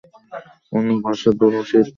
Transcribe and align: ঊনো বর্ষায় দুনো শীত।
ঊনো 0.73 0.93
বর্ষায় 1.03 1.35
দুনো 1.39 1.59
শীত। 1.69 1.87